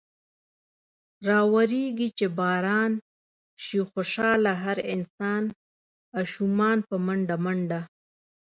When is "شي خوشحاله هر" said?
3.63-4.77